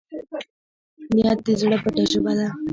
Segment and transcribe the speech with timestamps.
[1.15, 2.47] نیت د زړه پټه ژبه ده.